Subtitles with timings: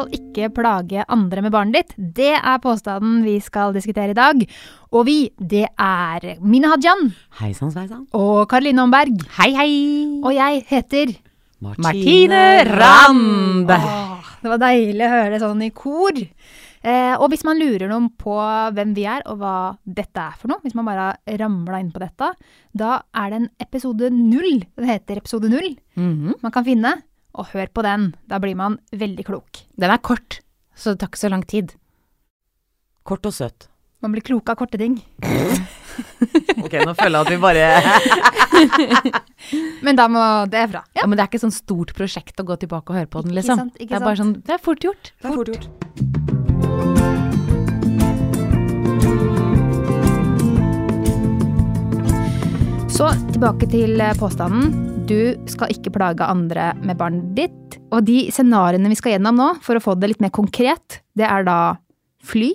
[0.00, 1.94] skal ikke plage andre med barnet ditt.
[2.16, 4.40] Det er påstanden vi skal diskutere i dag.
[4.92, 7.10] Og vi, det er Mine Hajan
[7.40, 8.06] Hei sann, sveisann.
[8.16, 9.20] og Karoline Omberg.
[9.38, 10.20] Hei, hei.
[10.24, 11.12] Og jeg heter
[11.60, 13.68] Martine Rand.
[13.70, 16.16] Åh, det var deilig å høre det sånn i kor.
[16.80, 18.32] Eh, og hvis man lurer noen på
[18.72, 21.90] hvem vi er, og hva dette er for noe, hvis man bare har ramla inn
[21.92, 22.30] på dette,
[22.72, 24.62] da er det en episode null.
[24.78, 25.74] Den heter episode null.
[26.00, 26.38] Mhm.
[26.40, 26.94] Man kan finne,
[27.34, 28.10] og hør på den.
[28.30, 29.64] Da blir man veldig klok.
[29.78, 30.40] Den er kort,
[30.74, 31.74] så det tar ikke så lang tid.
[33.06, 33.68] Kort og søt.
[34.00, 35.00] Man blir klok av korte ting.
[36.60, 37.64] Ok, nå føler jeg at vi bare
[39.84, 40.82] Men da må det fra.
[40.96, 43.34] Ja, men det er ikke sånn stort prosjekt å gå tilbake og høre på den,
[43.36, 43.58] liksom.
[43.66, 45.12] sant, ikke det er bare sånn, det er fort gjort.
[45.20, 45.66] Det er fort gjort.
[53.00, 54.99] Så tilbake til eh, påstanden.
[55.10, 57.78] Du skal ikke plage andre med barnet ditt.
[57.90, 61.26] Og de scenarioene vi skal gjennom nå, for å få det litt mer konkret, det
[61.26, 61.76] er da
[62.22, 62.52] fly,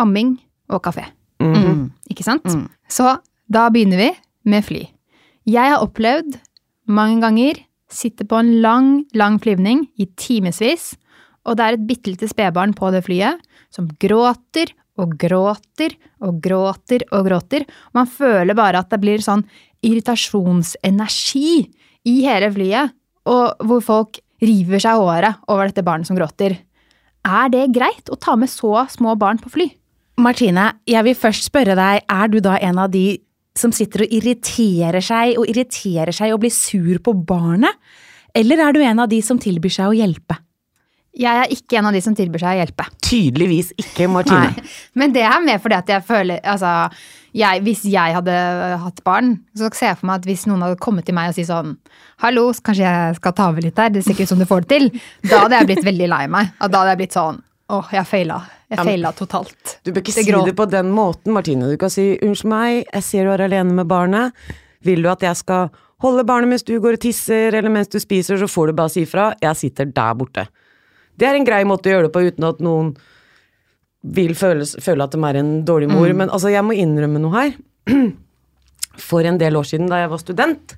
[0.00, 0.34] amming
[0.68, 1.06] og kafé.
[1.40, 1.92] Mhm.
[2.12, 2.44] Ikke sant?
[2.44, 2.68] Mm.
[2.88, 3.16] Så
[3.48, 4.10] da begynner vi
[4.44, 4.82] med fly.
[5.48, 6.36] Jeg har opplevd
[6.88, 10.94] mange ganger sitte på en lang, lang flyvning i timevis,
[11.44, 13.40] og det er et bitte lite spedbarn på det flyet
[13.72, 17.64] som gråter og gråter og gråter og gråter.
[17.92, 19.44] Man føler bare at det blir sånn
[19.84, 21.68] irritasjonsenergi
[22.08, 22.94] i hele flyet,
[23.30, 26.58] og hvor folk river seg i håret over dette barnet som gråter.
[27.24, 29.70] Er det greit å ta med så små barn på fly?
[30.20, 33.18] Martine, jeg vil først spørre deg, er du da en av de
[33.58, 37.78] som sitter og irriterer seg og irriterer seg og blir sur på barnet?
[38.34, 40.36] Eller er du en av de som tilbyr seg å hjelpe?
[41.14, 42.86] Jeg er ikke en av de som tilbyr seg å hjelpe.
[43.06, 44.50] Tydeligvis ikke, Martine.
[44.50, 44.72] Nei.
[44.98, 46.72] Men det er mer fordi at jeg føler Altså,
[47.34, 48.34] jeg, hvis jeg hadde
[48.84, 51.38] hatt barn, så ser jeg for meg at hvis noen hadde kommet til meg og
[51.38, 51.74] si sånn
[52.22, 54.64] Hallo, kanskje jeg skal ta over litt her, det ser ikke ut som du får
[54.64, 54.86] det til.
[55.26, 56.52] Da hadde jeg blitt veldig lei meg.
[56.62, 57.42] Og da hadde jeg blitt sånn
[57.74, 58.42] Åh, jeg feila.
[58.68, 59.78] Jeg Ja, feila totalt.
[59.82, 61.70] Du bør ikke Det si det på den måten, Martine.
[61.70, 64.32] Du kan si 'unnskyld meg, jeg ser du er alene med barnet'.
[64.84, 67.98] Vil du at jeg skal holde barnet mens du går og tisser, eller mens du
[67.98, 69.34] spiser, så får du bare si ifra.
[69.40, 70.46] Jeg sitter der borte.
[71.18, 72.96] Det er en grei måte å gjøre det på uten at noen
[74.04, 76.10] vil føle, føle at de er en dårlig mor.
[76.12, 77.54] Men altså, jeg må innrømme noe her.
[79.08, 80.76] For en del år siden, da jeg var student,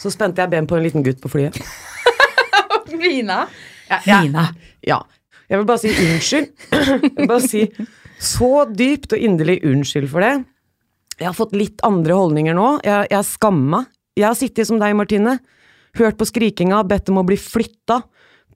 [0.00, 1.58] så spente jeg ben på en liten gutt på flyet.
[3.02, 3.44] Mina.
[3.90, 4.22] Ja, ja.
[4.24, 4.48] Mina.
[4.86, 5.02] Ja.
[5.46, 6.48] Jeg vil bare si unnskyld.
[6.72, 7.60] Jeg vil bare si
[8.16, 10.32] så dypt og inderlig unnskyld for det.
[11.20, 12.70] Jeg har fått litt andre holdninger nå.
[12.82, 13.82] Jeg, jeg har skamma.
[14.16, 15.36] Jeg har sittet som deg, Martine.
[16.00, 18.00] Hørt på skrikinga, bedt om å bli flytta.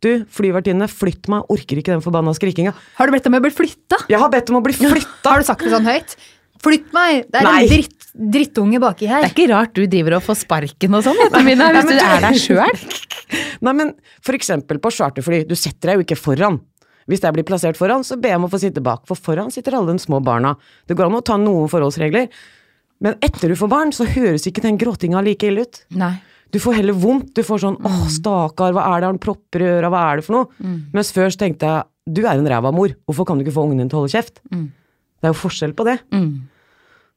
[0.00, 2.72] Du, flyvertinne, flytt meg, orker ikke den forbanna skrikinga.
[2.96, 3.98] Har du bedt om å bli flytta?
[4.08, 5.26] Jeg har bedt om å bli flytta!
[5.28, 6.14] Har du sagt det sånn høyt?
[6.64, 7.26] Flytt meg!
[7.28, 7.58] Det er Nei.
[7.60, 9.26] en dritt, drittunge baki her.
[9.26, 12.40] Det er ikke rart du driver og får sparken og sånn, hvis du er der
[12.40, 12.80] sjøl.
[13.64, 13.92] Nei, men
[14.24, 16.58] for eksempel på charterfly, du setter deg jo ikke foran.
[17.10, 19.52] Hvis jeg blir plassert foran, så ber jeg om å få sitte bak, for foran
[19.52, 20.54] sitter alle de små barna.
[20.88, 22.28] Det går an å ta noen forholdsregler,
[23.04, 25.84] men etter du får barn, så høres ikke den gråtinga like ille ut.
[25.96, 26.14] Nei.
[26.50, 27.34] Du får heller vondt.
[27.34, 30.24] Du får sånn 'åh, stakkar, hva er det han propper i øra, hva er det
[30.24, 30.48] for noe?'
[30.92, 33.64] Mens før så tenkte jeg 'du er en ræva mor, hvorfor kan du ikke få
[33.66, 36.00] ungen din til å holde kjeft?' Det er jo forskjell på det.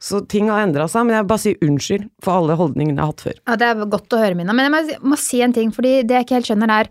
[0.04, 3.06] Så ting har endra seg, men jeg vil bare si unnskyld for alle holdningene jeg
[3.06, 3.38] har hatt før.
[3.48, 4.52] Ja, Det er godt å høre, Mina.
[4.52, 6.90] Men jeg må, må si en ting, fordi det jeg ikke helt skjønner er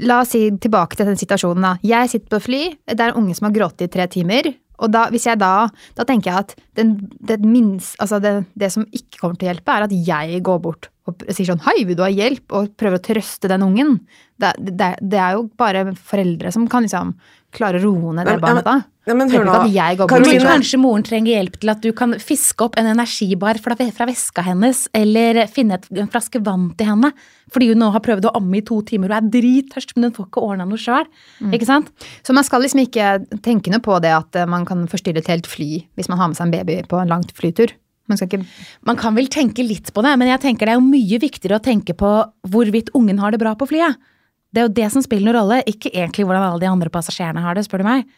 [0.00, 1.60] La oss si tilbake til den situasjonen.
[1.60, 1.76] da.
[1.84, 4.54] Jeg sitter på fly, det er en unge som har grått i tre timer.
[4.80, 8.72] Og da, hvis jeg da, da tenker jeg at den, det, minst, altså det, det
[8.72, 11.84] som ikke kommer til å hjelpe, er at jeg går bort og sier sånn 'hei,
[11.86, 14.00] vil du ha hjelp?' og prøver å trøste den ungen.
[14.38, 17.14] Det, det, det er jo bare foreldre som kan liksom
[17.52, 18.80] klare å roe ned det barnet da.
[19.02, 19.54] Ja, men hør nå,
[20.06, 20.44] Karoline.
[20.46, 24.44] kanskje moren trenger hjelp til at du kan fiske opp en energibar fra, fra veska
[24.46, 27.10] hennes, eller finne et, en flaske vann til henne,
[27.50, 30.16] fordi hun nå har prøvd å amme i to timer og er drittørst, men hun
[30.20, 31.10] får ikke ordna noe sjøl.
[31.50, 31.90] Ikke sant?
[32.22, 33.10] Så man skal liksom ikke
[33.42, 36.30] tenke noe på det at eh, man kan forstyrre et helt fly hvis man har
[36.30, 37.74] med seg en baby på en langt flytur.
[38.10, 38.42] Man ikke
[38.82, 41.60] Man kan vel tenke litt på det, men jeg tenker det er jo mye viktigere
[41.60, 42.10] å tenke på
[42.50, 44.00] hvorvidt ungen har det bra på flyet.
[44.52, 47.44] Det er jo det som spiller noen rolle, ikke egentlig hvordan alle de andre passasjerene
[47.44, 48.08] har det, spør du meg.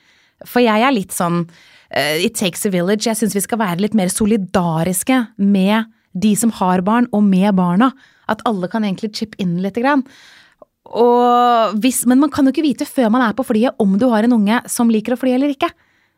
[0.48, 3.06] For jeg er litt sånn uh, It takes a village.
[3.06, 7.54] Jeg syns vi skal være litt mer solidariske med de som har barn, og med
[7.58, 7.92] barna.
[8.30, 10.02] At alle kan egentlig chip inn lite grann.
[11.80, 14.26] Hvis, men man kan jo ikke vite før man er på flyet om du har
[14.26, 15.70] en unge som liker å fly eller ikke.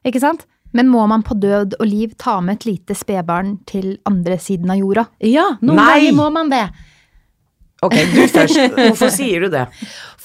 [0.06, 0.44] Ikke sant?
[0.74, 4.72] Men må man på død og liv ta med et lite spedbarn til andre siden
[4.72, 5.06] av jorda?
[5.24, 6.66] Ja, noen ganger må man det.
[7.84, 8.58] Ok, du først.
[8.76, 9.66] Hvorfor sier du det?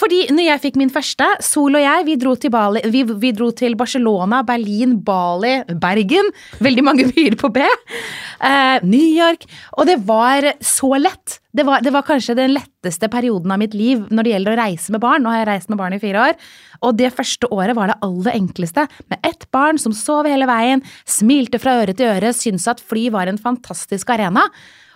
[0.02, 3.32] Fordi når jeg fikk min første, Sol og jeg, vi dro til, Bali, vi, vi
[3.38, 6.32] dro til Barcelona, Berlin, Bali, Bergen.
[6.64, 7.62] Veldig mange byer på B.
[7.62, 9.46] Eh, New York.
[9.78, 11.38] Og det var så lett.
[11.54, 14.60] Det var, det var kanskje den letteste perioden av mitt liv når det gjelder å
[14.64, 15.26] reise med barn.
[15.26, 16.38] Nå har jeg reist med barn i fire år.
[16.82, 18.88] Og det første året var det aller enkleste.
[19.12, 23.10] Med ett barn som sov hele veien, smilte fra øre til øre, syntes at fly
[23.14, 24.48] var en fantastisk arena.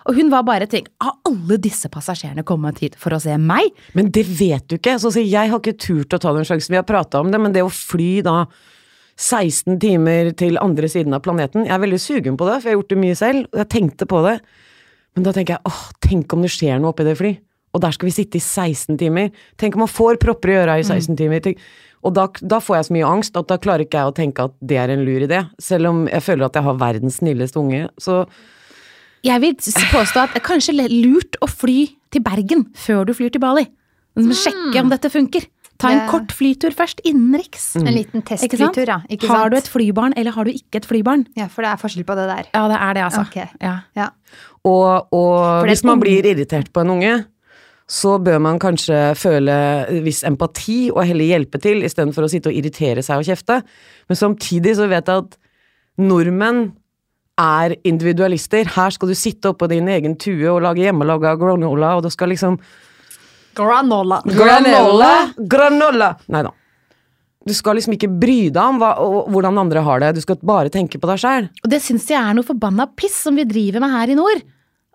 [0.06, 3.72] Og hun var bare tenkt, har alle disse passasjerene kommet hit for å se meg?
[3.98, 4.94] Men det vet du ikke.
[5.02, 6.74] Så jeg har ikke turt å ta den sjansen.
[6.76, 8.44] Vi har prata om det, men det å fly da
[9.16, 12.74] 16 timer til andre siden av planeten Jeg er veldig sugen på det, for jeg
[12.74, 13.48] har gjort det mye selv.
[13.50, 14.36] og Jeg tenkte på det.
[15.16, 17.32] Men da tenker jeg åh, tenk om det skjer noe oppi det fly.
[17.74, 19.32] Og der skal vi sitte i 16 timer.
[19.60, 21.42] Tenk om man får propper i øra i 16 timer.
[21.44, 21.64] Tenk,
[22.06, 24.46] og da, da får jeg så mye angst at da klarer ikke jeg å tenke
[24.46, 25.42] at det er en lur idé.
[25.58, 27.88] Selv om jeg føler at jeg har verdens snilleste unge.
[27.98, 28.22] Så
[29.26, 29.56] Jeg vil
[29.92, 31.80] påstå at det er kanskje lurt å fly
[32.14, 33.66] til Bergen før du flyr til Bali.
[34.16, 35.48] Men Sjekke om dette funker.
[35.76, 37.74] Ta en kort flytur først, innenriks.
[37.76, 39.00] En liten testflytur, ja.
[39.12, 41.26] Ikke har du et flybarn, eller har du ikke et flybarn?
[41.36, 42.48] Ja, for det er forskjell på det der.
[42.54, 43.24] Ja, det er det, altså.
[43.28, 43.50] Okay.
[43.60, 43.74] Ja.
[43.98, 44.08] Ja.
[44.64, 47.12] Og, og hvis man blir irritert på en unge,
[47.86, 49.56] så bør man kanskje føle
[50.02, 53.60] viss empati og heller hjelpe til, istedenfor å sitte og irritere seg og kjefte.
[54.08, 55.36] Men samtidig så vet jeg at
[56.02, 56.70] nordmenn
[57.40, 58.68] er individualister.
[58.76, 62.32] Her skal du sitte oppå din egen tue og lage hjemmelaga granola, og du skal
[62.32, 62.58] liksom
[63.56, 64.20] Granola.
[64.28, 65.10] Granola!
[65.36, 66.10] Granola!
[66.28, 66.50] Nei da.
[67.46, 70.40] Du skal liksom ikke bry deg om hva, og, hvordan andre har det, du skal
[70.44, 71.48] bare tenke på deg sjæl.
[71.62, 74.42] Og det syns jeg er noe forbanna piss som vi driver med her i nord.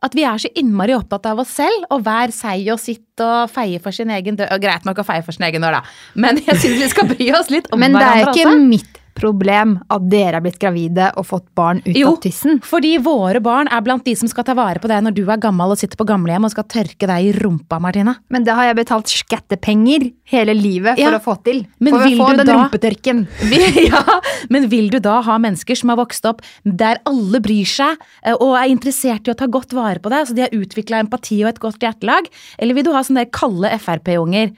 [0.01, 3.49] At vi er så innmari opptatt av oss selv, og hver seg og sitt og
[3.53, 4.51] feie for sin egen dør.
[4.61, 5.81] Greit nok å feie for sin egen dør, da,
[6.21, 8.65] men jeg syns vi skal bry oss litt om Men det er ikke også.
[8.65, 12.57] mitt problem at dere er blitt gravide og fått barn ut Jo, av tissen.
[12.59, 15.23] Jo, fordi våre barn er blant de som skal ta vare på deg når du
[15.29, 18.17] er gammel og sitter på gamlehjem og skal tørke deg i rumpa, Martine.
[18.33, 21.17] Men det har jeg betalt skattepenger hele livet for Ja.
[21.19, 21.63] å få til.
[21.79, 23.23] Men for å få den da- rumpetørken.
[23.91, 24.03] Ja,
[24.49, 28.33] men vil du da ha mennesker som har vokst opp der alle bryr seg eh,
[28.33, 31.41] og er interessert i å ta godt vare på deg, så de har utvikla empati
[31.43, 32.27] og et godt hjertelag?
[32.59, 34.53] Eller vil du ha sånne kalde Frp-unger?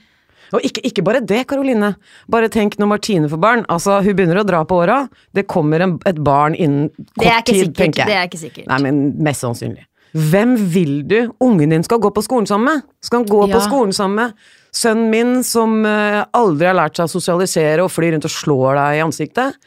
[0.54, 1.96] Og ikke, ikke bare det, Karoline.
[2.30, 3.66] Bare tenk når Martine får barn.
[3.74, 5.00] Altså, Hun begynner å dra på åra.
[5.34, 7.78] Det kommer en, et barn innen kort tid, sikkert.
[7.80, 8.08] tenker jeg.
[8.12, 8.68] Det er ikke sikkert.
[8.70, 9.88] Nei, men mest sannsynlig.
[10.14, 12.84] Hvem vil du ungen din skal gå på skolen sammen med?
[13.02, 13.56] Skal han gå Ja.
[13.56, 14.34] på skolen sammen med
[14.74, 18.78] sønnen min som eh, aldri har lært seg å sosialisere og flyr rundt og slår
[18.78, 19.58] deg i ansiktet?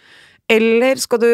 [0.49, 1.33] Eller skal du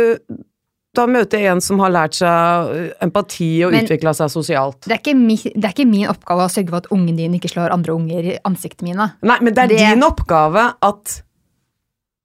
[0.95, 4.83] da møter jeg en som har lært seg eh, empati og utvikla seg sosialt?
[4.85, 7.37] Det er, ikke mi, det er ikke min oppgave å sørge for at ungen din
[7.39, 9.11] ikke slår andre unger i ansiktet mine.
[9.25, 11.23] Nei, men det er Det- din oppgave at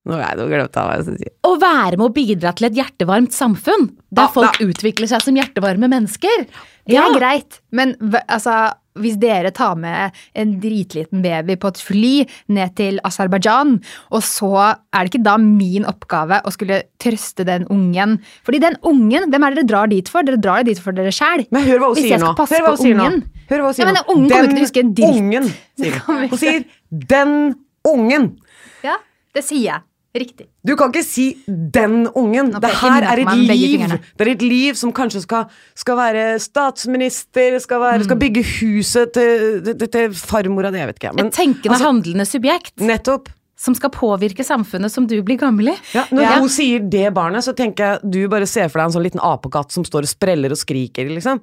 [0.07, 1.29] Nå er det glemt av hva jeg skal si.
[1.43, 5.19] Å være med å bidra til et hjertevarmt samfunn, der ah, folk da- utvikler seg
[5.25, 6.45] som hjertevarme mennesker.
[6.87, 7.09] Det Ja.
[7.09, 7.91] er greit, men
[8.29, 8.71] altså,
[9.01, 12.13] hvis dere tar med en dritliten baby på et fly
[12.53, 13.77] ned til Aserbajdsjan,
[14.11, 18.17] og så er det ikke da min oppgave å skulle trøste den ungen.
[18.47, 20.25] Fordi den ungen, hvem er det dere drar dit for?
[20.27, 21.45] Dere drar dit for dere sjæl.
[21.53, 22.33] Men hør hva hun Hvis sier nå.
[22.37, 23.09] Hør hva hun sier sier nå.
[23.47, 24.03] Hør hva hun sier Ja, men nå.
[24.03, 25.21] den ungen kommer ikke til å huske en dritt.
[25.21, 25.51] ungen,
[25.81, 26.27] sier hun.
[26.27, 27.35] Hun sier 'den
[27.87, 28.29] ungen'.
[28.83, 28.97] Ja,
[29.33, 29.81] det sier jeg.
[30.17, 30.47] Riktig.
[30.65, 32.51] Du kan ikke si 'den ungen'.
[32.59, 33.79] Det her er et liv.
[34.17, 38.03] Det er et liv som kanskje skal, skal være statsminister, skal, være, Mm.
[38.03, 41.15] skal bygge huset til, til, til farmora di, jeg vet ikke.
[41.15, 43.29] Men Et tenkende, altså, handlende subjekt nettopp.
[43.59, 45.75] som skal påvirke samfunnet som du blir gammel i.
[45.93, 46.39] Ja, når Ja.
[46.39, 49.19] hun sier det barnet, så tenker jeg du bare ser for deg en sånn liten
[49.19, 51.41] apekatt som står og spreller og skriker, liksom.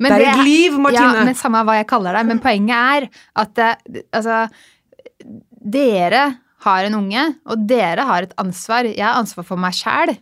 [0.00, 1.14] Men Det er et liv, Martine.
[1.14, 2.26] Ja, men Samme hva jeg kaller det.
[2.26, 2.70] Men poenget
[3.04, 3.74] er at eh,
[4.12, 4.48] altså,
[5.64, 8.88] dere har en unge, og dere har et ansvar.
[8.90, 10.16] Jeg har ansvar for meg sjæl.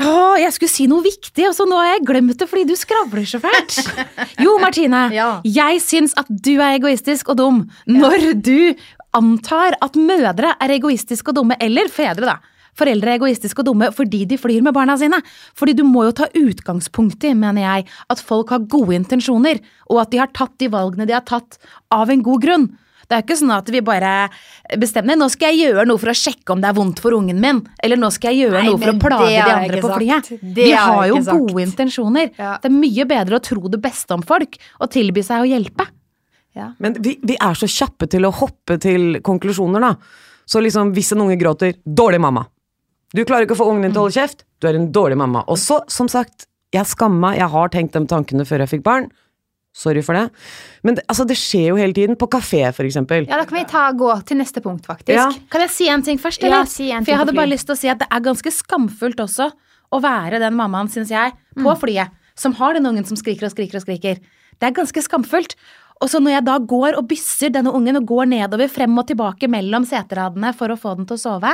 [0.00, 2.76] Å, jeg skulle si noe viktig, og så nå har jeg glemt det fordi du
[2.78, 3.80] skravler så fælt.
[4.44, 5.08] Jo, Martine.
[5.12, 5.28] Ja.
[5.44, 8.72] Jeg syns at du er egoistisk og dum når du
[9.16, 12.38] antar at mødre er egoistiske og dumme, eller fedre, da.
[12.78, 15.18] Foreldre er egoistiske og dumme fordi de flyr med barna sine.
[15.58, 20.04] Fordi du må jo ta utgangspunkt i, mener jeg, at folk har gode intensjoner, og
[20.04, 21.58] at de har tatt de valgene de har tatt
[21.92, 22.70] av en god grunn.
[23.10, 24.10] Det er ikke sånn at vi bare
[24.78, 27.40] bestemmer nå skal jeg gjøre noe for å sjekke om det er vondt for ungen
[27.42, 30.28] min, eller nå skal jeg gjøre Nei, noe for å plage de andre på flyet.
[30.40, 31.64] Det Vi har jo gode sagt.
[31.64, 32.30] intensjoner.
[32.38, 32.52] Ja.
[32.62, 35.88] Det er mye bedre å tro det beste om folk og tilby seg å hjelpe.
[36.54, 36.70] Ja.
[36.78, 39.94] Men vi, vi er så kjappe til å hoppe til konklusjoner, da.
[40.50, 42.46] Så liksom, hvis en unge gråter 'dårlig mamma'.
[43.14, 45.18] Du klarer ikke å få ungen din til å holde kjeft, du er en dårlig
[45.18, 45.42] mamma.
[45.50, 48.84] Og så, som sagt, jeg skammer meg, jeg har tenkt de tankene før jeg fikk
[48.86, 49.10] barn.
[49.72, 50.24] Sorry for det.
[50.82, 52.16] Men det, altså, det skjer jo hele tiden.
[52.18, 53.26] På kafé, for eksempel.
[53.30, 55.14] Ja, da kan vi ta, gå til neste punkt, faktisk.
[55.14, 55.28] Ja.
[55.52, 56.42] Kan jeg si en ting først?
[56.42, 58.50] Ja, si en For jeg hadde bare lyst til å si at det er ganske
[58.50, 59.50] skamfullt også
[59.94, 61.78] å være den mammaen, syns jeg, på Mm.
[61.78, 64.18] flyet, som har den ungen som skriker og skriker og skriker.
[64.60, 65.54] Det er ganske skamfullt.
[66.00, 69.06] Og så når jeg da går og bysser denne ungen og går nedover frem og
[69.10, 71.52] tilbake mellom seteradene for å få den til å sove,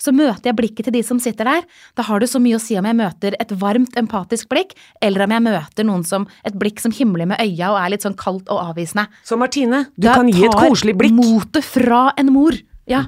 [0.00, 1.66] så møter jeg blikket til de som sitter der.
[1.98, 4.72] Da har det så mye å si om jeg møter et varmt, empatisk blikk,
[5.04, 8.06] eller om jeg møter noen som et blikk som himler med øya og er litt
[8.06, 9.08] sånn kaldt og avvisende.
[9.28, 11.18] Så Martine, du Da kan gi et koselig blikk.
[11.18, 12.56] Da tar Motet fra en mor.
[12.88, 13.04] Ja.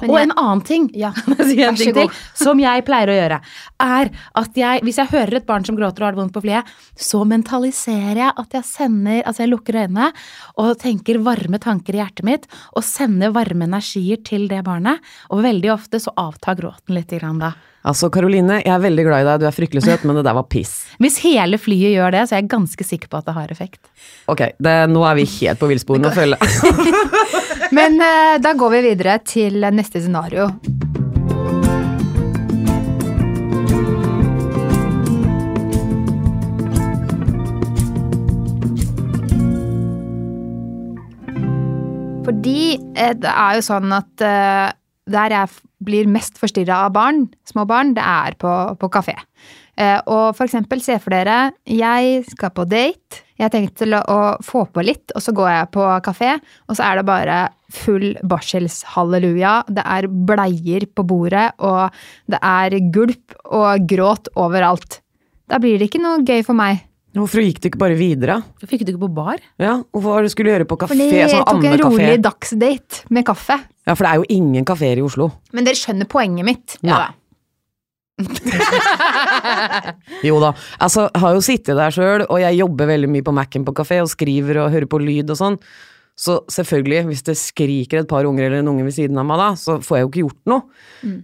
[0.00, 3.40] Men og jeg- en annen ting, Ja, en ting til, som jeg pleier å gjøre,
[3.80, 4.10] er
[4.42, 6.64] at jeg, hvis jeg hører et barn som gråter og har det vondt på flyet,
[6.96, 10.10] så mentaliserer jeg at jeg sender, altså jeg lukker øynene
[10.58, 15.00] og tenker varme tanker i hjertet mitt, og sender varme energier til det barnet,
[15.30, 17.52] og veldig ofte så avtar gråten litt grann da.
[17.86, 20.34] Altså, Karoline, jeg er veldig glad i deg, du er fryktelig søt, men det der
[20.36, 20.72] var piss.
[20.98, 23.80] Hvis hele flyet gjør det, så er jeg ganske sikker på at det har effekt.
[24.26, 26.96] Ok, det, nå er vi helt på villsporene, føler jeg.
[27.78, 30.50] Men uh, da går vi videre til neste scenario.
[42.28, 44.66] Fordi eh, det er jo sånn at eh,
[45.10, 49.14] der jeg blir mest forstyrra av barn, små barn, det er på, på kafé.
[49.78, 53.22] Eh, og for eksempel, se for dere, jeg skal på date.
[53.38, 56.32] Jeg har tenkt til å, å få på litt, og så går jeg på kafé,
[56.66, 57.38] og så er det bare
[57.70, 59.54] full barselshalleluja.
[59.70, 61.94] Det er bleier på bordet, og
[62.32, 65.00] det er gulp og gråt overalt.
[65.48, 66.82] Da blir det ikke noe gøy for meg.
[67.16, 68.40] Hvorfor gikk du ikke bare videre?
[68.58, 69.38] Hvorfor gikk du ikke på bar?
[69.62, 70.92] Ja, Hvorfor skulle du gjøre på kafé?
[70.92, 73.56] Fordi jeg Sånn tok en rolig dagsdate med kaffe.
[73.88, 75.30] Ja, for det er jo ingen kafeer i Oslo.
[75.56, 76.76] Men dere skjønner poenget mitt.
[76.86, 77.08] Ja
[80.26, 80.50] Jo da.
[80.82, 83.96] Altså, har jo sittet der sjøl, og jeg jobber veldig mye på Mac-en på kafé
[84.02, 85.56] og skriver og hører på lyd og sånn.
[86.18, 89.38] Så selvfølgelig, hvis det skriker et par unger eller en unge ved siden av meg
[89.38, 90.62] da, så får jeg jo ikke gjort noe.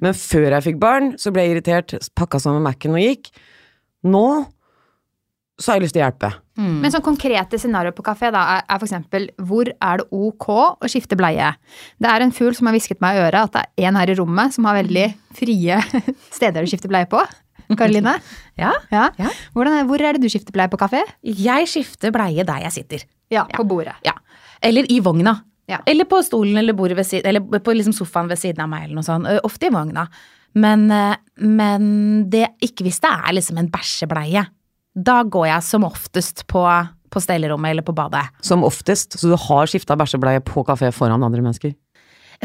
[0.04, 3.24] Men før jeg fikk barn, så ble jeg irritert, pakka sammen Mac-en og gikk.
[4.06, 4.26] Nå
[5.60, 6.30] så har jeg lyst til å hjelpe.
[6.58, 10.46] Men sånn konkrete scenarioer på kafé da, er, er for eksempel hvor er det ok
[10.54, 11.52] å skifte bleie?
[12.02, 14.10] Det er en fugl som har hvisket meg i øret at det er en her
[14.10, 15.06] i rommet som har veldig
[15.38, 15.78] frie
[16.36, 17.22] steder å skifte bleie på.
[17.78, 18.18] Karoline?
[18.60, 18.70] Ja.
[18.92, 19.08] Ja.
[19.18, 19.30] Ja.
[19.58, 21.00] Er, hvor er det du skifter bleie på kafé?
[21.26, 23.06] Jeg skifter bleie der jeg sitter.
[23.34, 23.96] Ja, på bordet.
[24.06, 24.14] Ja.
[24.62, 25.40] Eller i vogna.
[25.70, 25.80] Ja.
[25.90, 28.86] Eller på stolen eller bordet ved siden, eller på liksom sofaen ved siden av meg,
[28.86, 29.26] eller noe sånt.
[29.46, 30.06] Ofte i vogna.
[30.54, 30.86] Men,
[31.40, 31.88] men
[32.30, 34.44] det, ikke hvis det er liksom en bæsjebleie.
[34.94, 36.62] Da går jeg som oftest på,
[37.10, 38.28] på stellerommet eller på badet.
[38.46, 41.74] Som oftest, så du har skifta bæsjebleie på kafé foran andre mennesker.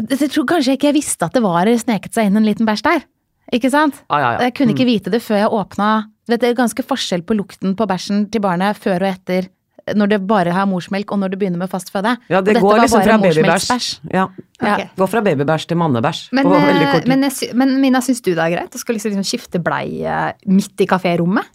[0.00, 2.84] Jeg, tror kanskje ikke jeg visste at det var sneket seg inn en liten bæsj
[2.86, 3.06] der.
[3.54, 4.02] Ikke sant?
[4.08, 4.42] Ah, ja, ja.
[4.46, 7.34] Jeg kunne ikke vite det før jeg åpna Du vet, Det er ganske forskjell på
[7.34, 9.48] lukten på bæsjen til barnet før og etter
[9.96, 12.12] når det bare har morsmelk, og når det begynner med fast føde.
[12.30, 13.86] Ja, det går liksom fra babybæsj.
[14.12, 14.26] Ja.
[14.60, 14.90] Okay.
[14.98, 16.20] Går fra babybæsj til mannebæsj.
[16.36, 17.24] Men, eh, men,
[17.58, 20.88] men Mina, syns du det er greit å skal liksom, liksom skifte bleie midt i
[20.90, 21.48] kaférommet?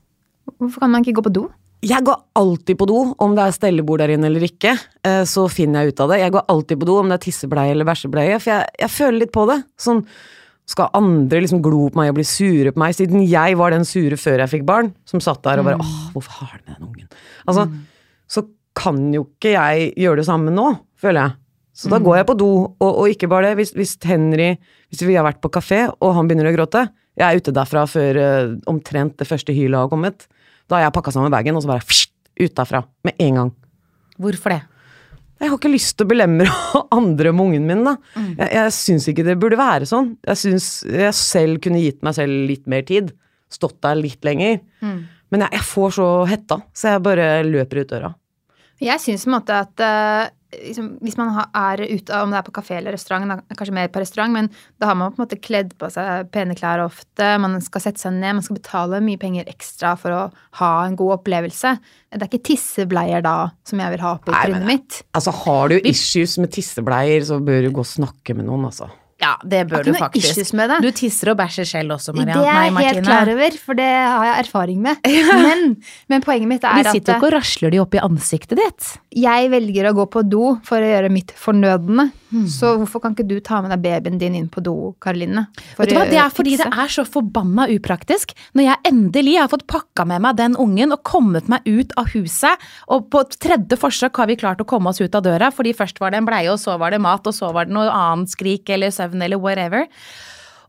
[0.59, 1.45] Hvorfor kan man ikke gå på do?
[1.85, 4.71] Jeg går alltid på do, om det er stellebord der inne eller ikke.
[5.05, 6.19] eh, Så finner jeg ut av det.
[6.23, 9.19] Jeg går alltid på do, om det er tissebleie eller bæsjebleie, for jeg, jeg føler
[9.21, 9.59] litt på det.
[9.77, 10.01] Sånn,
[10.65, 13.85] skal andre liksom glo på meg og bli sure på meg, siden jeg var den
[13.85, 16.79] sure før jeg fikk barn, som satt der og bare åh, hvorfor har du med
[16.79, 17.09] den ungen?
[17.45, 17.67] Altså,
[18.25, 21.37] så kan jo ikke jeg gjøre det samme nå, føler jeg.
[21.75, 22.49] Så da går jeg på do,
[22.79, 24.53] og, og ikke bare det, hvis, hvis Henry
[24.89, 26.85] Hvis vi har vært på kafé, og han begynner å gråte
[27.15, 30.27] Jeg er ute derfra før uh, omtrent det første hylet har kommet.
[30.69, 32.83] Da har jeg pakka sammen bagen, og så bare fsht, ut derfra.
[33.07, 33.51] Med en gang.
[34.21, 34.61] Hvorfor det?
[35.35, 36.51] Jeg har ikke lyst til å belemre
[36.99, 37.95] andre med ungen min, da.
[38.15, 40.13] Jeg, jeg syns ikke det burde være sånn.
[40.25, 43.11] Jeg syns jeg selv kunne gitt meg selv litt mer tid.
[43.51, 44.61] Stått der litt lenger.
[44.81, 48.13] Men jeg, jeg får så hetta, så jeg bare løper ut døra.
[48.83, 52.45] Jeg syns på en måte at eh, liksom, hvis man er ute, om det er
[52.47, 54.49] på kafé eller restaurant, kanskje mer på restaurant, men
[54.81, 58.03] da har man på en måte kledd på seg pene klær ofte, man skal sette
[58.03, 60.21] seg ned, man skal betale mye penger ekstra for å
[60.61, 61.75] ha en god opplevelse.
[62.15, 63.37] Det er ikke tissebleier da
[63.67, 65.01] som jeg vil ha Nei, trynet mitt.
[65.17, 68.91] Altså, har du issues med tissebleier, så bør du gå og snakke med noen, altså.
[69.21, 70.51] Ja, det bør du faktisk.
[70.83, 72.41] Du tisser og bæsjer selv også, Marianne.
[72.43, 75.07] Det er jeg helt klar over, for det har jeg erfaring med.
[75.45, 75.63] Men,
[76.11, 78.89] men poenget mitt er at sitter jo ikke og rasler de opp i ansiktet ditt.
[79.15, 82.09] jeg velger å gå på do for å gjøre mitt fornødne.
[82.35, 82.47] Hmm.
[82.51, 85.45] Så hvorfor kan ikke du ta med deg babyen din inn på do, Karoline?
[85.77, 88.33] Vet du hva, Det er fordi det er så forbanna upraktisk.
[88.57, 92.11] Når jeg endelig har fått pakka med meg den ungen og kommet meg ut av
[92.11, 95.75] huset, og på tredje forsøk har vi klart å komme oss ut av døra, fordi
[95.77, 97.87] først var det en bleie, og så var det mat, og så var det noe
[97.87, 99.87] annet skrik eller søvn eller whatever.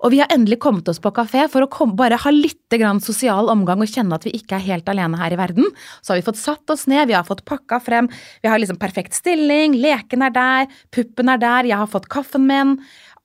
[0.06, 3.00] Og vi har endelig kommet oss på kafé for å komme, bare ha litt grann
[3.02, 5.66] sosial omgang og kjenne at vi ikke er helt alene her i verden.
[5.98, 8.06] Så har vi fått satt oss ned, vi har fått pakka frem,
[8.44, 12.46] vi har liksom perfekt stilling, leken er der, puppen er der, jeg har fått kaffen
[12.46, 12.76] min.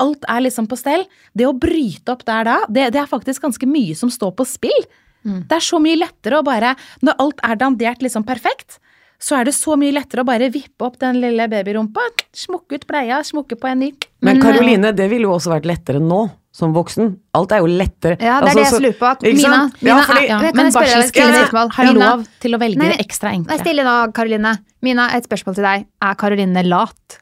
[0.02, 1.06] Alt er liksom på stell.
[1.38, 4.50] Det å bryte opp der da, det, det er faktisk ganske mye som står på
[4.50, 4.90] spill.
[5.22, 6.72] Det er så mye lettere å bare
[7.06, 8.80] Når alt er dandert liksom perfekt,
[9.22, 12.86] så er det så mye lettere å bare vippe opp den lille babyrumpa, smukke ut
[12.90, 13.92] bleia, smukke på en ny.
[14.22, 17.14] Men Men, Karoline, det ville jo også vært lettere nå, som voksen.
[17.38, 18.18] Alt er jo lettere.
[18.20, 19.06] Ja, det er det jeg så- lurer på.
[19.12, 19.72] At Mina?
[19.82, 23.06] Mina Ja, fordi- ja, Ja, men barselkvinner har Mina, lov til å velge Nei, det
[23.06, 23.60] ekstra Vær enkle.
[23.60, 24.58] stille nå, Karoline.
[24.82, 25.86] Mina, et spørsmål til deg.
[26.02, 27.20] Er Karoline lat?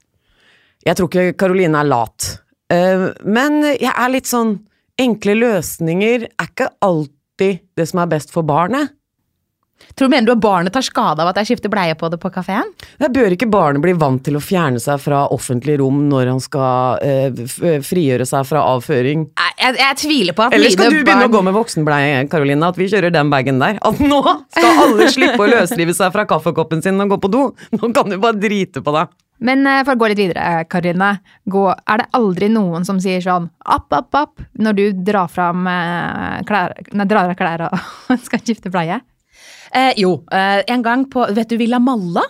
[0.85, 2.39] Jeg tror ikke Karoline er lat.
[2.71, 4.59] Uh, men jeg er litt sånn
[4.99, 8.89] Enkle løsninger er ikke alltid det som er best for barnet.
[9.95, 12.19] Tror du mener du at barnet tar skade av at jeg skifter bleie på det
[12.21, 12.71] på kafeen?
[12.99, 17.03] Bør ikke barnet bli vant til å fjerne seg fra offentlig rom når han skal
[17.03, 19.27] eh, frigjøre seg fra avføring.
[19.39, 22.27] Nei, jeg, jeg tviler på at Eller skal du begynne begynne å gå med voksenbleie,
[22.31, 22.69] Karoline?
[22.69, 23.79] At vi kjører den bagen der?
[23.85, 24.21] At nå
[24.55, 27.47] skal alle slippe å løsrive seg fra kaffekoppen sin og gå på do?
[27.75, 29.11] Nå kan du bare drite på deg.
[29.39, 31.13] Men eh, for å gå litt videre, Karoline.
[31.49, 35.67] Gå, er det aldri noen som sier sånn app, app, app, når du drar fram
[35.71, 38.99] eh, klær, nei, drar av klær og skal skifte bleie?
[39.75, 42.23] Eh, jo, eh, en gang på Vet du Villa Malla?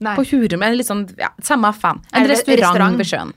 [0.00, 0.14] Nei.
[0.16, 0.62] På Hurum.
[0.62, 2.02] eller Litt sånn, ja, samme faen.
[2.12, 2.96] En restaurant, restaurant?
[3.00, 3.32] ved sjøen.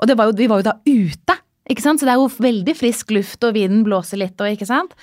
[0.00, 1.36] Og det var jo, vi var jo da ute,
[1.68, 2.00] ikke sant?
[2.00, 4.94] så det er jo veldig frisk luft, og vinden blåser litt, og ikke sant.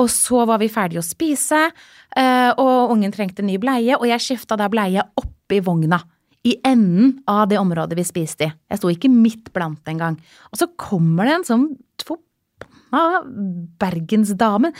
[0.00, 1.68] Og så var vi ferdige å spise,
[2.16, 6.02] eh, og ungen trengte ny bleie, og jeg skifta da bleie oppi vogna.
[6.42, 8.52] I enden av det området vi spiste i.
[8.72, 10.16] Jeg sto ikke midt blant engang.
[10.50, 11.66] Og så kommer det en sånn
[12.90, 13.22] forbanna
[13.80, 14.74] bergensdamen.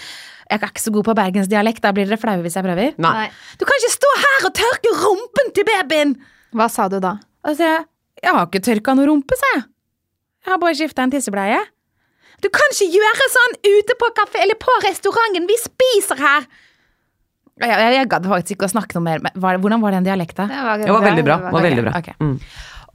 [0.51, 2.95] Jeg er ikke så god på bergensdialekt, da blir dere flaue hvis jeg prøver.
[2.99, 3.29] Nei.
[3.59, 6.17] Du kan ikke stå her og tørke rumpen til babyen!
[6.53, 7.19] Hva sa du da?
[7.47, 7.85] Og så jeg,
[8.23, 9.67] jeg har ikke tørka noe rumpe, sa jeg.
[10.45, 11.61] Jeg har bare skifta en tissebleie.
[12.41, 16.49] Du kan ikke gjøre sånn ute på kafé eller på restauranten, vi spiser her!
[17.61, 19.21] Jeg, jeg, jeg gadd faktisk ikke å snakke noe mer.
[19.21, 20.47] Men hvordan var den dialekta?
[20.49, 21.35] Det var, Det var veldig bra.
[21.43, 21.93] Det var veldig bra.
[21.99, 22.15] Okay.
[22.17, 22.39] Mm.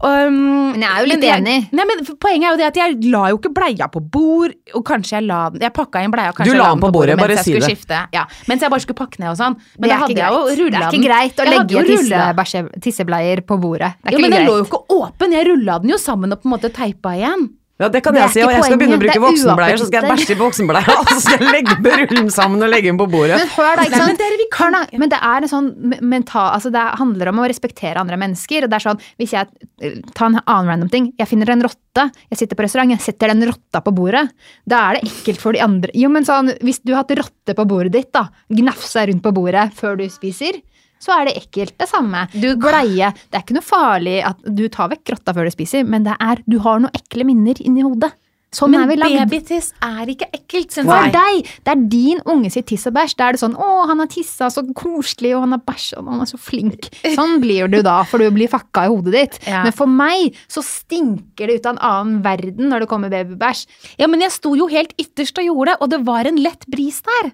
[0.03, 1.69] Um, Men jeg er jo litt jeg- enig.
[1.71, 4.83] Nei, men Poenget er jo det at jeg la jo ikke bleia på bord, og
[4.83, 7.23] kanskje jeg la den Jeg pakka inn bleia, kanskje Du la den på bordet, mens
[7.23, 7.77] bare jeg skulle det.
[7.77, 8.01] Skifte.
[8.13, 9.55] Ja, mens jeg bare skulle pakke ned og sånn.
[9.79, 10.55] Men det da hadde jeg jo greit.
[10.55, 10.99] Det er den.
[10.99, 13.93] ikke greit å legge tisse, tissebleier på bordet.
[14.03, 16.41] Det er Jo, men den lå jo ikke åpen, jeg rulla den jo sammen og
[16.41, 17.49] på en måte teipa igjen.
[17.75, 19.85] Ja, det kan Det jeg si, og jeg skal begynne å bruke er voksenbleier, så
[19.90, 22.88] skal jeg bæsje i voksenbleier, og så skal jeg legge rulle den sammen og legge
[22.88, 23.35] den på bordet.
[23.42, 24.22] Men hør da, ikke sant?
[24.24, 25.68] men kan da, men det er en sånn
[26.00, 28.64] mental Altså det handler om å respektere andre mennesker.
[28.64, 29.50] Og det er sånn, hvis jeg
[29.83, 33.03] eh, tar en annen random ting Jeg finner en rotte, jeg sitter på restaurant, jeg
[33.03, 34.24] setter den rotta på bordet.
[34.64, 35.92] Da er det ekkelt for de andre.
[36.00, 39.35] Jo, men sånn, hvis du har hatt rotte på bordet ditt, da, gnafsa rundt på
[39.35, 40.61] bordet før du spiser,
[41.00, 41.77] så er det ekkelt.
[41.77, 42.27] Det samme.
[42.34, 43.12] Du- Bleie.
[43.31, 46.16] Det er ikke noe farlig at du tar vekk grotta før du spiser, men det
[46.20, 48.14] er, du har noen ekle minner inni hodet.
[48.55, 51.12] Sånn Men babytiss er ikke ekkelt, syns For jeg.
[51.12, 51.50] deg!
[51.66, 53.16] Det er din unge sitt tiss og bæsj.
[53.20, 56.08] Da er det sånn 'Å, han har tissa, så koselig, og han har bæsja, og
[56.08, 56.88] han er så flink'.
[57.18, 59.40] Sånn blir du da, for du blir fucka i hodet ditt.
[59.46, 59.64] Ja.
[59.64, 63.66] Men for meg så stinker det ut av en annen verden når det kommer babybæsj.
[64.00, 66.66] Ja, men jeg sto jo helt ytterst og gjorde det, og det var en lett
[66.72, 67.34] bris der.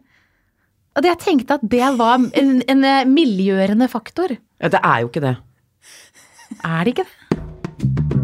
[0.96, 4.34] Og jeg tenkte at det var en, en miljøgjørende faktor.
[4.62, 5.36] Ja, det er jo ikke det.
[6.68, 8.22] Er det ikke det?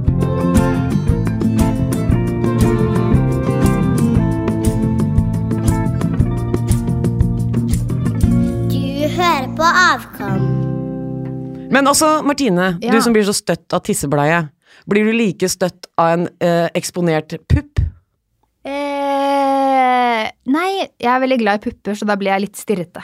[8.71, 10.45] Du hører på Avkom.
[11.71, 12.91] Men også, Martine, Ja.
[12.91, 14.49] du som blir så støtt av tissebleie.
[14.89, 17.76] Blir du like støtt av en eh, eksponert pupp?
[18.67, 23.03] Eh, nei, jeg er veldig glad i pupper, så da blir jeg litt stirrete.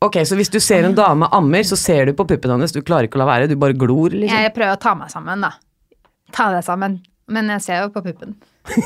[0.00, 2.80] Ok, så hvis du ser en dame ammer, så ser du på puppen hennes, du
[2.86, 4.38] klarer ikke å la være, du bare glor, liksom?
[4.46, 5.50] Jeg prøver å ta meg sammen, da.
[6.32, 7.00] Ta deg sammen.
[7.30, 8.32] Men jeg ser jo på puppen.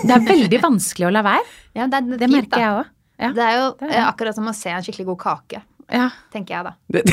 [0.05, 1.44] Det er veldig vanskelig å la være.
[1.79, 2.64] Ja, det, er Det fint, merker da.
[2.64, 2.90] jeg òg.
[3.25, 3.29] Ja.
[3.37, 3.94] Det er jo det er det.
[4.01, 5.62] eh, akkurat som å se en skikkelig god kake,
[5.94, 6.09] Ja.
[6.35, 6.73] tenker jeg da.
[6.90, 7.05] Det-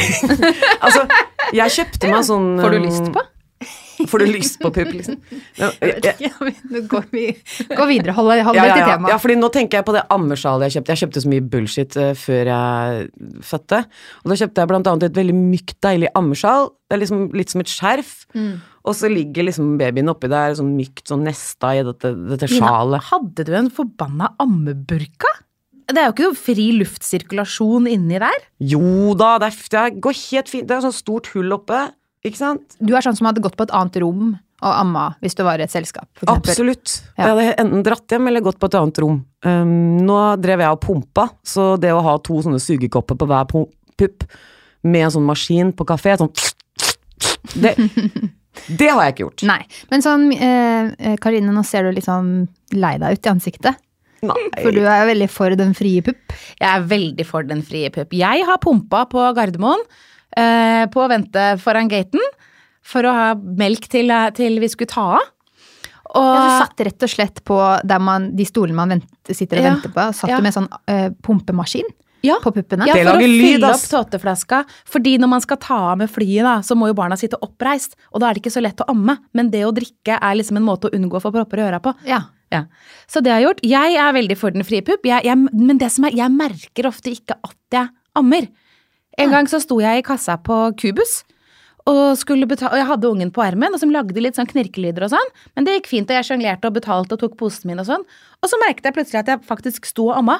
[0.86, 1.06] altså,
[1.54, 3.24] jeg kjøpte meg sånn Får du um, lyst på?
[4.10, 5.18] Får du lyst på pupp, liksom?
[5.60, 7.26] Ja, jeg- Ja, men Nå går vi
[7.76, 8.14] gå videre.
[8.18, 9.10] Hold, deg ja, ja, til temaet.
[9.14, 10.96] ja, fordi nå tenker jeg på det ammersjalet jeg kjøpte.
[10.96, 13.10] Jeg kjøpte så mye bullshit uh, før jeg
[13.52, 13.84] fødte.
[14.24, 16.72] Og da kjøpte jeg blant annet et veldig mykt, deilig ammesjal.
[16.90, 18.16] Det er liksom litt som et skjerf.
[18.36, 18.52] Mm.
[18.82, 23.04] Og så ligger liksom babyen oppi der, sånn mykt, sånn nesta i dette, dette sjalet.
[23.12, 25.30] Hadde du en forbanna ammeburka?
[25.92, 28.46] Det er jo ikke noe fri luftsirkulasjon inni der.
[28.64, 30.68] Jo da, det, er, det går helt fint.
[30.70, 31.82] Det er sånn stort hull oppe,
[32.26, 32.76] ikke sant?
[32.80, 34.32] Du er sånn som hadde gått på et annet rom
[34.62, 36.06] og amma hvis du var i et selskap.
[36.20, 36.30] for.
[36.30, 37.00] Absolutt.
[37.18, 37.26] Ja.
[37.26, 39.20] Jeg hadde enten dratt hjem eller gått på et annet rom.
[39.46, 39.72] Um,
[40.06, 43.70] nå drev jeg og pumpa, så det å ha to sånne sugekopper på hver pu-
[43.98, 44.28] pupp
[44.86, 46.30] med en sånn maskin på kafé sånn
[47.64, 47.74] det,
[48.80, 49.46] det har jeg ikke gjort.
[49.50, 49.62] Nei.
[49.90, 52.46] Men sånn, eh, eh, Karine, nå ser du litt sånn
[52.78, 53.82] lei deg ut i ansiktet.
[54.22, 54.38] Nei.
[54.62, 56.34] For du er veldig for den frie pupp.
[56.62, 58.14] Jeg er veldig for den frie pupp.
[58.14, 59.82] Jeg har pumpa på Gardermoen,
[60.38, 62.24] eh, på å vente foran gaten,
[62.82, 65.32] for å ha melk til, til vi skulle ta av.
[66.12, 69.62] Og Ja, du satt rett og slett på der man, de stolene man venter, sitter
[69.62, 70.40] og Ja, venter på, satt ja.
[70.42, 71.88] du med sånn eh, pumpemaskin.
[72.22, 72.36] Ja.
[72.44, 72.86] på puppene.
[72.86, 74.60] Ja, for å fylle opp tåteflaska.
[74.94, 77.96] Fordi når man skal ta av med flyet, da, så må jo barna sitte oppreist.
[78.14, 79.16] Og da er det ikke så lett å amme.
[79.34, 81.80] Men det å drikke er liksom en måte å unngå å få propper i øra
[81.82, 81.96] på.
[82.06, 82.20] Ja.
[82.54, 82.66] Ja.
[83.10, 83.64] Så det har jeg gjort.
[83.66, 85.08] Jeg er veldig for den frie pupp.
[85.08, 87.90] Jeg, jeg, men det som er, jeg merker ofte ikke at jeg
[88.20, 88.52] ammer.
[89.20, 91.22] En gang så sto jeg i kassa på Kubus.
[91.90, 92.14] Og,
[92.48, 95.32] betale, og jeg hadde ungen på armen, og som lagde litt sånn knirkelyder og sånn.
[95.56, 98.06] Men det gikk fint, og jeg sjonglerte og betalte og tok posen min og sånn.
[98.42, 100.38] Og så merket jeg plutselig at jeg faktisk sto og amma.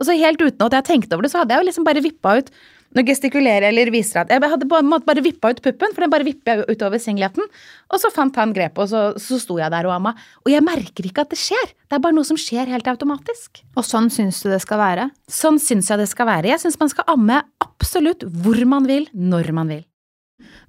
[0.00, 2.02] Og så helt uten at jeg tenkte over det, så hadde jeg jo liksom bare
[2.04, 2.50] vippa ut
[2.90, 6.02] Nå gestikulerer jeg eller viser at Jeg hadde bare, måte bare vippa ut puppen, for
[6.02, 7.46] den bare vippa jeg utover singleten.
[7.90, 10.14] Og så fant han grepet, og så, så sto jeg der og amma.
[10.42, 11.70] Og jeg merker ikke at det skjer.
[11.86, 13.62] Det er bare noe som skjer helt automatisk.
[13.78, 15.06] Og sånn syns du det skal være?
[15.30, 16.50] Sånn syns jeg det skal være.
[16.50, 19.86] Jeg syns man skal amme absolutt hvor man vil, når man vil.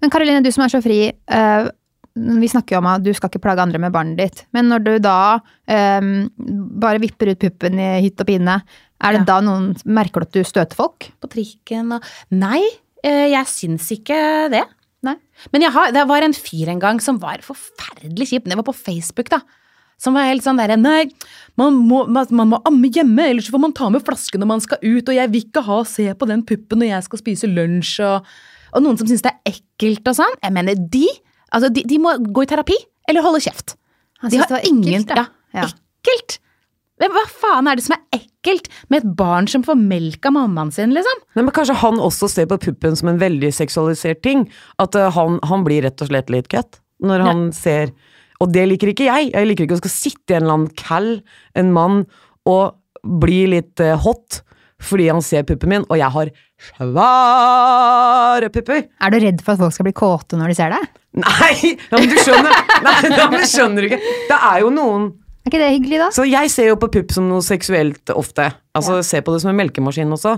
[0.01, 1.01] Men Karoline, du som er så fri.
[2.15, 4.43] Vi snakker jo om at du skal ikke plage andre med barnet ditt.
[4.51, 6.09] Men når du da um,
[6.81, 8.57] bare vipper ut puppen i hytt og pine,
[9.01, 9.27] er det Ja.
[9.29, 11.07] da noen Merker du at du støter folk?
[11.23, 12.61] På trikken og Nei,
[13.03, 14.65] eh, jeg syns ikke det.
[15.01, 15.15] Nei.
[15.53, 18.45] Men jeg har, det var en fyr en gang som var forferdelig kjip.
[18.45, 19.39] Det var på Facebook, da.
[20.01, 21.07] Som var helt sånn derre Nei,
[21.57, 24.61] man må, man, man må amme hjemme, ellers får man ta med flaske når man
[24.61, 27.49] skal ut, og jeg vil ikke ha se på den puppen når jeg skal spise
[27.49, 28.25] lunsj, og,
[28.73, 30.37] og noen som syns det er ekkelt og sånn.
[30.41, 31.07] Jeg mener, de,
[31.51, 32.77] altså, de, de må gå i terapi,
[33.09, 33.75] eller holde kjeft.
[34.21, 35.27] Han De har det var ingen ekkelt, da.
[35.57, 35.67] ja.
[36.01, 36.39] Ekkelt!
[37.01, 40.35] Men hva faen er det som er ekkelt med et barn som får melk av
[40.35, 41.23] mammaen sin, liksom?
[41.33, 44.45] Nei, men Kanskje han også ser på puppen som en veldig seksualisert ting.
[44.81, 47.95] At uh, han, han blir rett og slett litt cut når han ser
[48.41, 49.31] Og det liker ikke jeg.
[49.33, 51.09] Jeg liker ikke å skal sitte i en eller annen cal,
[51.57, 52.03] en mann,
[52.49, 52.77] og
[53.21, 54.43] bli litt uh, hot
[54.81, 56.31] fordi han ser puppen min, og jeg har
[56.71, 58.85] svære pupper.
[59.01, 60.89] Er du redd for at folk skal bli kåte når de ser deg?
[61.21, 61.53] Nei,
[61.91, 62.53] ja, men du skjønner
[62.85, 63.99] Nei, ja, men skjønner du ikke.
[64.29, 65.09] Det er jo noen
[65.41, 66.07] Er ikke det hyggelig, da?
[66.15, 68.47] Så jeg ser jo på pupp som noe seksuelt ofte.
[68.77, 70.37] Altså ser på det som en melkemaskin også.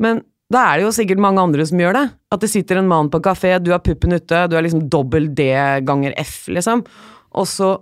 [0.00, 2.06] Men da er det jo sikkert mange andre som gjør det.
[2.34, 5.28] At det sitter en mann på kafé, du har puppen ute, du er liksom dobbel
[5.36, 5.50] D
[5.86, 6.82] ganger F, liksom.
[7.38, 7.74] Og så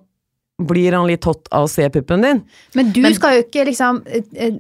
[0.59, 2.41] blir han litt hot av å se puppen din.
[2.75, 4.57] Men du skal jo ikke liksom eh, eh,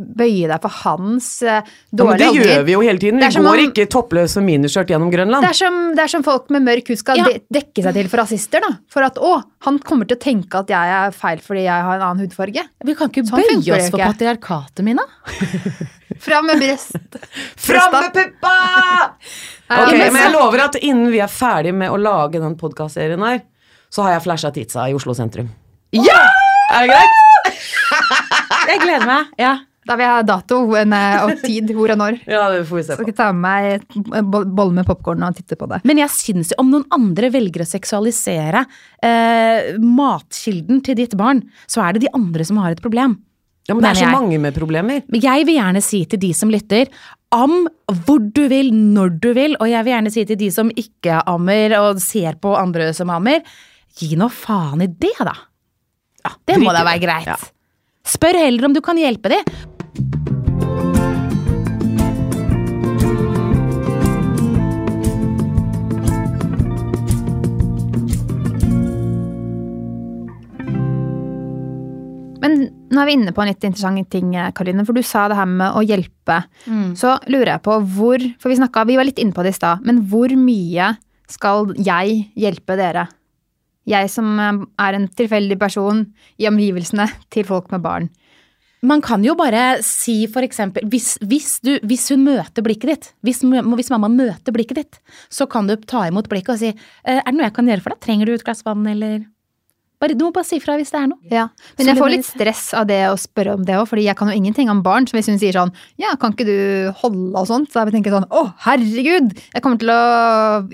[0.00, 3.20] bøye deg for hans dårlige Ja, men det gjør vi jo hele tiden.
[3.20, 5.44] Vi er går om- ikke toppløs og miniskjørt gjennom Grønland.
[5.44, 7.26] Det er, som, det er som folk med mørk hud skal Ja.
[7.52, 8.60] dekke seg til for rasister.
[8.64, 8.72] da.
[8.88, 12.00] For at å, han kommer til å tenke at jeg er feil fordi jeg har
[12.00, 12.64] en annen hudfarge.
[12.84, 14.12] Vi kan ikke Sånn bøye funker oss for ikke.
[14.16, 15.04] patriarkatet, Mina.
[16.22, 16.96] Fram med brest.
[17.56, 18.56] Fram med puppa!
[19.72, 23.22] Ok, men men jeg lover at innen vi er ferdig med å lage den podkastserien
[23.24, 23.40] her,
[23.92, 25.50] så har jeg flasha Titsa i Oslo sentrum.
[25.92, 26.22] Ja!
[26.72, 27.20] Er det greit?
[28.72, 29.30] Jeg gleder meg.
[29.42, 29.58] Ja.
[29.82, 32.20] Da vil jeg ha dato en, eh, og tid, hvor og når.
[32.30, 33.00] Ja, det får vi se på.
[33.00, 35.80] Så skal jeg ta med meg boll- bolle med popkorn og titte på det.
[35.90, 38.62] Men jeg syns jo om noen andre velger å seksualisere
[39.02, 43.18] eh, matkilden til ditt barn, så er det de andre som har et problem.
[43.66, 45.02] Ja, men det er så mange med problemer.
[45.10, 46.86] Men jeg vil gjerne si til de som lytter,
[47.34, 47.64] am
[48.06, 51.24] hvor du vil, når du vil, og jeg vil gjerne si til de som ikke
[51.30, 53.42] ammer og ser på andre som ammer,
[53.98, 55.34] gi nå faen i det, da.
[56.22, 57.28] Ja, det må da være greit.
[57.28, 57.36] Ja.
[58.06, 59.42] Spør heller om du kan hjelpe de.
[72.42, 72.56] Men
[72.90, 74.82] nå er vi inne på en litt interessant ting, Karoline.
[74.86, 76.40] For du sa det her med å hjelpe.
[76.98, 79.58] Så lurer jeg på hvor For vi snakket, vi var litt inne på det i
[79.60, 79.84] stad.
[79.86, 80.94] Men hvor mye
[81.30, 83.06] skal jeg hjelpe dere?
[83.88, 86.04] Jeg som eh, er en tilfeldig person
[86.38, 88.10] i omgivelsene til folk med barn.
[88.82, 93.10] Man kan jo bare si for eksempel hvis, hvis, du, hvis hun møter blikket ditt,
[93.22, 94.98] hvis, hvis mamma møter blikket ditt,
[95.30, 97.84] så kan du ta imot blikket og si «Eh, Er det noe jeg kan gjøre
[97.84, 98.02] for deg?
[98.02, 99.22] Trenger du et glass vann, eller
[100.02, 101.22] bare, Du må bare si fra hvis det er noe.
[101.30, 101.46] Ja.
[101.78, 104.32] Men jeg får litt stress av det å spørre om det òg, fordi jeg kan
[104.32, 105.06] jo ingenting om barn.
[105.06, 105.70] Så hvis hun sier sånn
[106.02, 106.56] ja, kan ikke du
[107.04, 110.02] holde og sånt, så jeg vil tenke sånn å, herregud, jeg kommer til å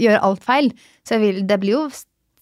[0.01, 0.73] gjøre alt feil.
[1.05, 1.85] Så vil, det blir jo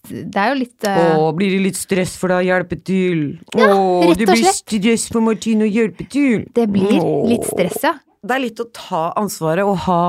[0.09, 3.21] Det er jo litt Å, blir det litt stress for deg å hjelpe til?
[3.57, 4.61] Ja, Å, rett det blir slett.
[4.63, 6.45] stress for Martine å hjelpe til.
[6.55, 7.27] Det blir Åh.
[7.29, 7.93] litt stress, ja.
[8.23, 10.01] Det er litt å ta ansvaret og ha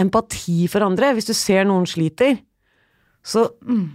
[0.00, 1.12] empati for andre.
[1.14, 2.38] Hvis du ser noen sliter,
[3.22, 3.44] så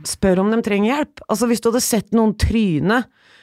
[0.07, 1.23] spør om de trenger hjelp.
[1.27, 3.01] Altså Hvis du hadde sett noen tryne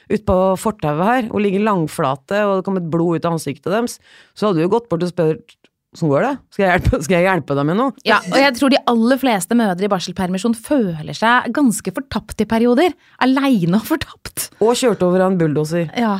[0.09, 3.99] utpå fortauet her og ligge langflate og det kom et blod ut av ansiktet deres,
[4.37, 5.55] så hadde du jo gått bort og spurt
[5.95, 6.31] Sånn går det?
[6.55, 7.95] Skal jeg hjelpe, skal jeg hjelpe deg med noe?
[8.07, 12.47] Ja, og jeg tror de aller fleste mødre i barselpermisjon føler seg ganske fortapt i
[12.49, 12.95] perioder.
[13.23, 14.49] Aleine og fortapt.
[14.59, 15.87] Og kjørt over av en bulldoser.
[15.99, 16.17] Ja.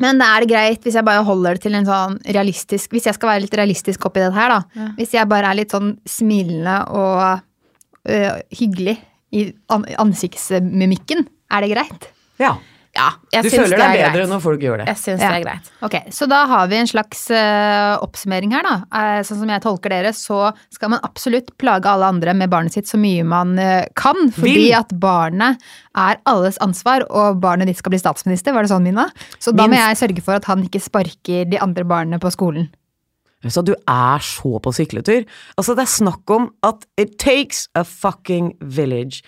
[0.00, 3.08] Men det er det greit hvis jeg bare holder det til en sånn realistisk Hvis
[3.08, 4.88] jeg skal være litt realistisk oppi dette her, da.
[4.98, 7.22] Hvis jeg bare er litt sånn smilende og
[8.08, 8.94] øh, hyggelig
[9.34, 12.06] i an ansiktsmimikken, er det greit?
[12.40, 12.54] Ja.
[12.98, 14.28] Ja, jeg Du syns føler er deg bedre greit.
[14.32, 14.86] når folk gjør det.
[14.90, 15.28] Jeg syns Ja.
[15.30, 15.68] det er greit.
[15.86, 18.72] Ok, Så da har vi en slags uh, oppsummering her, da.
[18.90, 20.40] Uh, sånn som jeg tolker dere, så
[20.74, 24.56] skal man absolutt plage alle andre med barnet sitt så mye man uh, kan, fordi
[24.66, 24.74] Vil.
[24.74, 25.62] at barnet
[25.94, 29.06] er alles ansvar, og barnet ditt skal bli statsminister, var det sånn, Mina?
[29.38, 32.68] Så da må jeg sørge for at han ikke sparker de andre barna på skolen.
[33.46, 35.22] Så du er så på sykletur.
[35.56, 39.22] Altså, det er snakk om at it takes a fucking village.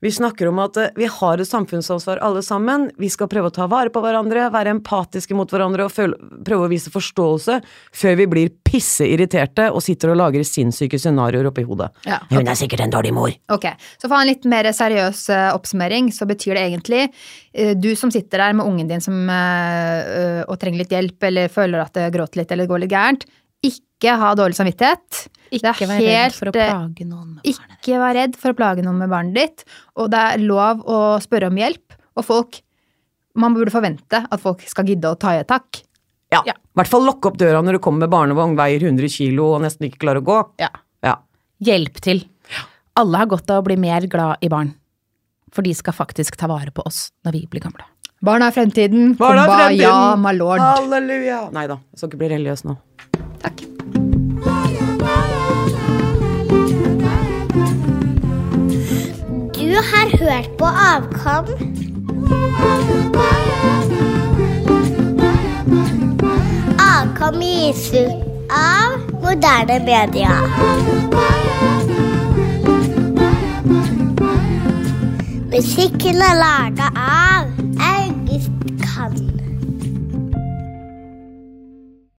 [0.00, 2.88] Vi snakker om at eh, vi har et samfunnsansvar alle sammen.
[3.00, 6.66] Vi skal prøve å ta vare på hverandre, være empatiske mot hverandre og føle, prøve
[6.66, 7.58] å vise forståelse
[8.02, 11.90] før vi blir pisseirriterte og sitter og lager sinnssyke scenarioer oppi hodet.
[12.08, 12.22] Ja.
[12.32, 13.34] Hun er sikkert en dårlig mor.
[13.52, 13.68] Ok,
[14.00, 17.74] så for å ha en litt mer seriøs eh, oppsummering, så betyr det egentlig eh,
[17.76, 21.92] du som sitter der med ungen din som, og trenger litt hjelp, eller føler at
[21.96, 23.28] det gråter litt eller går litt gærent,
[24.00, 25.20] ikke ha dårlig samvittighet.
[25.50, 27.76] Ikke Det er vær redd for å eh, plage noen med barnet.
[27.76, 29.64] Ikke vær redd for å plage noen med barnet ditt,
[29.98, 32.60] og det er lov å spørre om hjelp, og folk
[33.38, 35.84] Man burde forvente at folk skal gidde å ta i et tak.
[36.34, 36.40] Ja.
[36.48, 36.56] Ja.
[36.58, 39.62] I hvert fall lokke opp døra når du kommer med barnevogn, veier 100 kilo og
[39.62, 40.38] nesten ikke klarer å gå.
[40.58, 40.68] Ja.
[41.06, 41.14] Ja.
[41.62, 42.24] Hjelp til.
[42.98, 44.74] Alle har godt av å bli mer glad i barn.
[45.54, 47.86] For de skal faktisk ta vare på oss når vi blir gamle.
[48.20, 49.14] Barn er fremtiden.
[49.16, 49.86] Barn er fremtiden.
[49.86, 50.60] ja, my lord.
[50.60, 51.44] Halleluja!
[51.54, 52.76] Nei da, jeg skal ikke bli religiøs nå.
[53.46, 53.62] Takk.
[59.80, 61.46] Har hørt på Avkom.
[66.78, 70.34] Avkom gis ut av moderne media.
[75.50, 77.50] Musikken er laga av